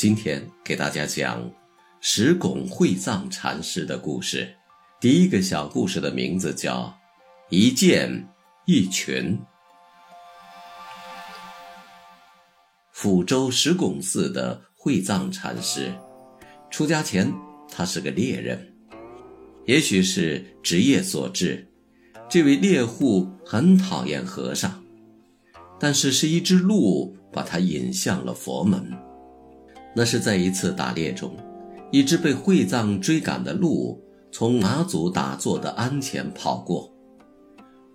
[0.00, 1.52] 今天给大家讲
[2.00, 4.50] 石拱会藏禅师的故事。
[4.98, 6.84] 第一个小故事的名字叫
[7.50, 8.26] 《一剑
[8.64, 9.38] 一群》。
[12.94, 15.92] 抚州石拱寺的会藏禅师，
[16.70, 17.30] 出家前
[17.70, 18.74] 他是个猎人，
[19.66, 21.68] 也许是职业所致，
[22.26, 24.82] 这位猎户很讨厌和尚，
[25.78, 29.09] 但是是一只鹿把他引向了佛门。
[29.94, 31.36] 那是在一次打猎中，
[31.90, 36.92] 一只被会藏追赶的鹿从马祖打坐的鞍前跑过。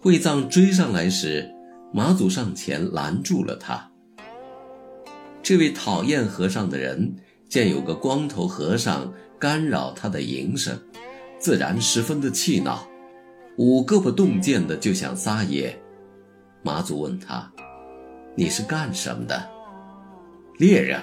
[0.00, 1.48] 会藏追上来时，
[1.92, 3.90] 马祖上前拦住了他。
[5.42, 7.14] 这位讨厌和尚的人
[7.48, 10.76] 见有个光头和尚干扰他的营生，
[11.38, 12.88] 自然十分的气恼，
[13.58, 15.78] 舞胳膊动剑的就想撒野。
[16.62, 17.52] 马祖问他
[18.34, 19.46] ：“你是干什么的？”
[20.58, 20.98] 猎人。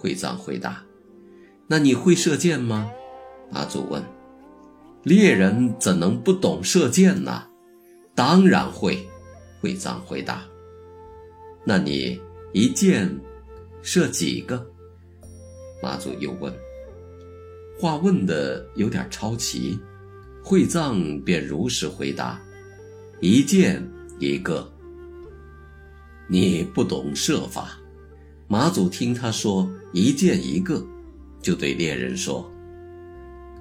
[0.00, 0.82] 会藏回答
[1.68, 2.90] ：“那你会射箭吗？”
[3.52, 4.02] 马祖问
[5.04, 7.44] ：“猎人怎能不懂射箭呢
[8.16, 9.06] ？”“当然会。”
[9.60, 10.42] 会藏回答。
[11.66, 12.18] “那你
[12.54, 13.14] 一箭
[13.82, 14.66] 射几个？”
[15.82, 16.50] 马祖又问。
[17.78, 19.78] 话问的有点超奇，
[20.42, 22.40] 会藏便如实回答
[23.20, 23.86] ：“一箭
[24.18, 24.66] 一个。”
[26.26, 27.78] 你不懂射法。
[28.48, 30.84] 马祖听他说一箭一个，
[31.42, 32.48] 就对猎人说：“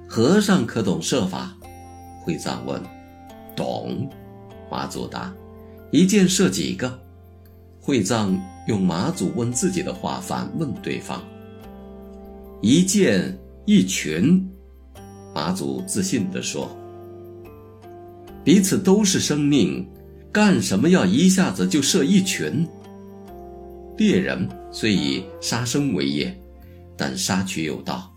[0.07, 1.55] 和尚可懂射法？”
[2.23, 2.81] 会藏问
[3.55, 4.09] ：“懂。”
[4.69, 5.33] 马祖答
[5.91, 6.99] ：“一箭射几个？”
[7.81, 11.23] 会藏用马祖问自己的话反问对方
[12.61, 13.35] ：“一箭
[13.65, 14.47] 一群。”
[15.33, 16.69] 马祖自信地说
[18.43, 19.87] ：“彼此都是生命，
[20.31, 22.67] 干什么要一下子就射一群？”
[23.97, 26.39] 猎人虽以杀生为业，
[26.97, 28.11] 但杀取有道，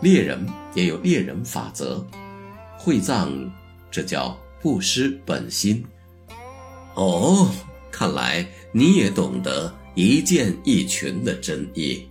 [0.00, 2.04] 猎人也有猎人法则。
[2.76, 3.30] 会藏，
[3.90, 5.84] 这叫不失本心。
[6.94, 7.48] 哦，
[7.90, 12.06] 看来你也懂得一箭一群的真意。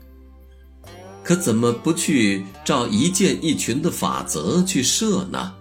[1.24, 5.54] 可怎么不去照一箭一群的法则去射呢？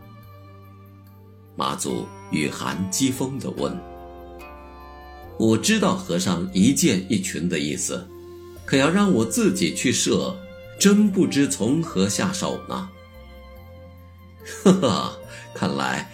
[1.57, 3.77] 马祖雨寒讥讽地问。
[5.39, 8.09] 我知道和尚一箭一群的意思，
[8.71, 10.37] 可要让我自己去射，
[10.79, 12.89] 真不知从何下手呢。
[14.63, 15.19] 呵呵，
[15.53, 16.09] 看来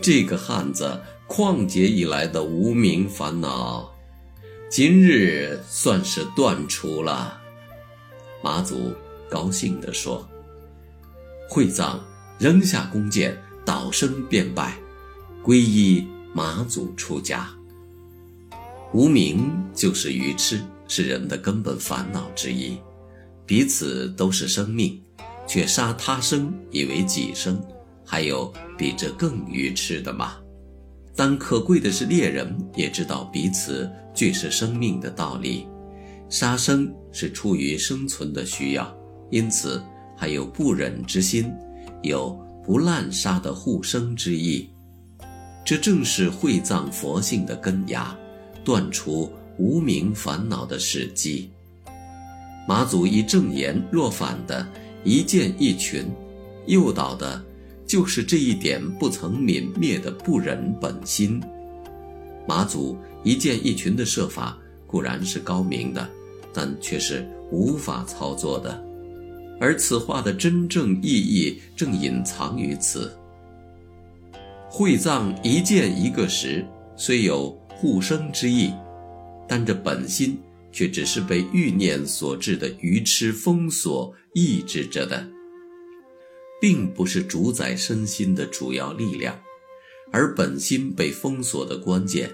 [0.00, 3.94] 这个汉子旷劫以来的无名烦恼，
[4.70, 7.38] 今日算是断除了。
[8.42, 8.94] 马祖
[9.28, 10.26] 高兴地说。
[11.50, 12.02] 会藏
[12.38, 14.78] 扔下弓箭，倒身便拜，
[15.44, 17.46] 皈依马祖出家。
[18.94, 22.76] 无名就是愚痴，是人的根本烦恼之一。
[23.46, 25.00] 彼此都是生命，
[25.46, 27.62] 却杀他生以为己生，
[28.04, 30.38] 还有比这更愚痴的吗？
[31.14, 35.64] 但可贵的是，猎人也知道彼此俱是生命的道理，
[36.28, 38.92] 杀生是出于生存的需要，
[39.30, 39.80] 因此
[40.16, 41.52] 还有不忍之心，
[42.02, 42.30] 有
[42.64, 44.68] 不滥杀的护生之意。
[45.64, 48.16] 这正是会藏佛性的根芽。
[48.62, 51.50] 断除无名烦恼的时机。
[52.66, 54.66] 马祖一正言若反的
[55.04, 56.10] 一见一群，
[56.66, 57.42] 诱导的，
[57.86, 61.38] 就是这一点不曾泯灭的不忍本心。
[62.48, 66.08] 马祖一见一群的设法固然是高明的，
[66.54, 68.82] 但却是无法操作的，
[69.60, 73.14] 而此话的真正意义正隐藏于此。
[74.70, 76.66] 会藏一见一个时，
[76.96, 77.54] 虽有。
[77.80, 78.70] 护生之意，
[79.50, 80.38] 但这本心
[80.70, 85.28] 却只是被欲念所致的愚痴封锁抑制着的，
[86.60, 89.36] 并不是主宰身心的主要力量。
[90.12, 92.30] 而本心被封锁的关键，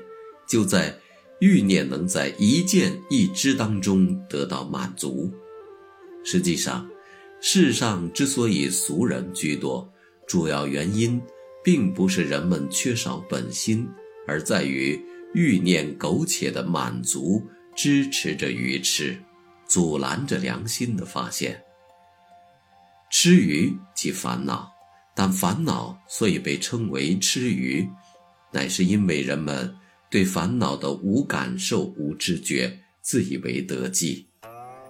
[0.47, 0.95] 就在
[1.41, 5.33] 欲念能在一见一知当中得到满足。
[6.23, 6.87] 实际上，
[7.41, 9.91] 世上之所以俗人居多，
[10.27, 11.19] 主要原因
[11.65, 13.89] 并不是人们缺少本心，
[14.27, 15.01] 而在于
[15.35, 17.43] 欲念苟且的满足
[17.75, 19.19] 支持着愚痴，
[19.67, 21.63] 阻拦着良心的发现。
[23.11, 24.71] 吃鱼即烦恼，
[25.15, 27.89] 但烦恼所以被称为吃鱼，
[28.51, 29.75] 乃是因为人们
[30.11, 34.27] 对烦恼的无感受、无知觉，自以为得计。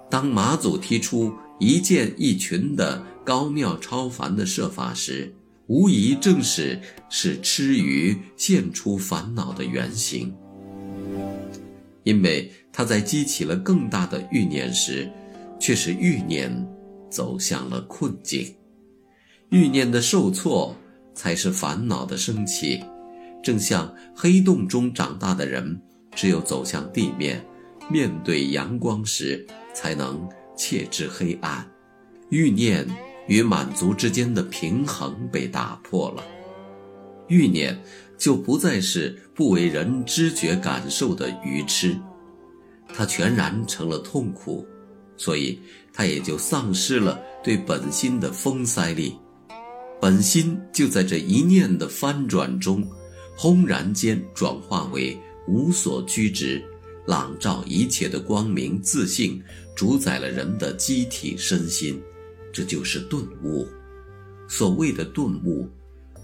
[0.08, 5.34] 当马祖提出一见一群的高妙超凡的设法时，
[5.68, 10.32] 无疑正是使痴愚现出烦恼的原型，
[12.04, 15.10] 因为他在激起了更大的欲念时，
[15.58, 16.66] 却是欲念
[17.10, 18.54] 走向了困境。
[19.48, 20.76] 欲念的受挫，
[21.14, 22.84] 才是烦恼的升起。
[23.42, 25.80] 正像黑洞中长大的人，
[26.14, 27.44] 只有走向地面，
[27.90, 31.68] 面对阳光时，才能切知黑暗。
[32.30, 32.86] 欲念。
[33.28, 36.24] 与满足之间的平衡被打破了，
[37.28, 37.78] 欲念
[38.16, 41.96] 就不再是不为人知觉感受的愚痴，
[42.94, 44.66] 它全然成了痛苦，
[45.16, 45.58] 所以
[45.92, 49.16] 它也就丧失了对本心的封塞力。
[50.00, 52.86] 本心就在这一念的翻转中，
[53.36, 55.18] 轰然间转化为
[55.48, 56.62] 无所拘执、
[57.06, 59.42] 朗照一切的光明自信，
[59.74, 62.00] 主宰了人的机体身心。
[62.56, 63.68] 这就是顿悟。
[64.48, 65.68] 所谓的顿悟，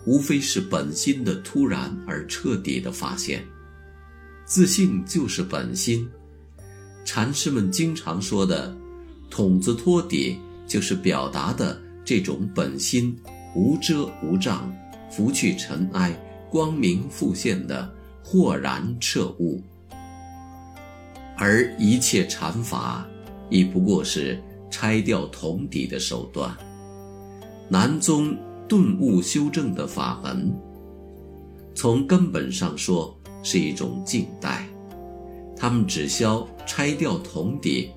[0.07, 3.45] 无非是本心的突然而彻底的发现。
[4.47, 6.09] 自信就是本心。
[7.05, 8.75] 禅师们经常说的
[9.29, 13.15] “筒子托底”，就是表达的这种本心
[13.55, 14.75] 无遮无障、
[15.11, 16.19] 拂去尘埃、
[16.49, 17.93] 光明复现的
[18.23, 19.63] 豁然彻悟。
[21.37, 23.07] 而一切禅法，
[23.51, 24.43] 亦不过是。
[24.73, 26.57] 拆掉铜底的手段，
[27.69, 28.35] 南宗
[28.67, 30.51] 顿悟修正的法门，
[31.75, 34.67] 从根本上说是一种静待。
[35.55, 37.91] 他们只消拆掉铜底，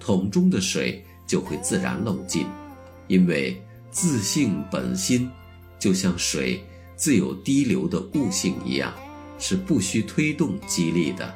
[0.00, 2.44] 桶中的水就会自然漏尽，
[3.06, 3.56] 因为
[3.90, 5.30] 自性本心
[5.78, 6.60] 就像水
[6.96, 8.92] 自有滴流的悟性一样，
[9.38, 11.32] 是不需推动激励的。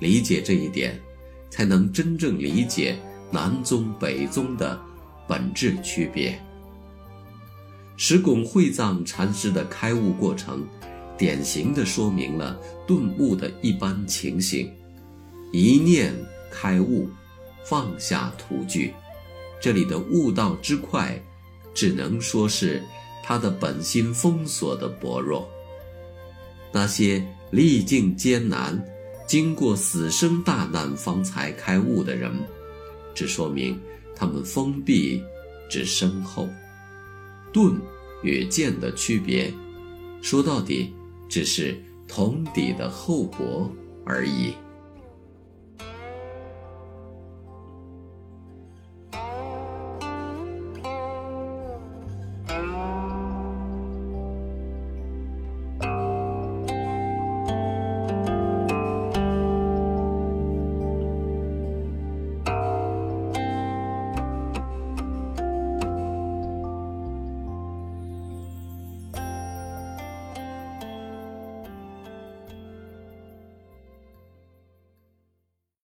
[0.00, 1.00] 理解这一点，
[1.48, 2.98] 才能真正理解。
[3.30, 4.80] 南宗北宗的
[5.26, 6.40] 本质区别。
[7.96, 10.66] 石拱会藏禅师的开悟过程，
[11.16, 14.72] 典型的说明了顿悟的一般情形：
[15.52, 16.12] 一念
[16.50, 17.08] 开悟，
[17.64, 18.92] 放下图具。
[19.60, 21.18] 这里的悟道之快，
[21.72, 22.82] 只能说是
[23.22, 25.48] 他的本心封锁的薄弱。
[26.72, 28.84] 那些历尽艰难，
[29.26, 32.30] 经过死生大难方才开悟的人。
[33.14, 33.78] 只说明
[34.14, 35.22] 他们封闭
[35.70, 36.48] 之深厚，
[37.52, 37.74] 盾
[38.22, 39.52] 与剑的区别，
[40.20, 40.92] 说到底
[41.28, 41.76] 只是
[42.08, 43.70] 铜底的厚薄
[44.04, 44.52] 而已。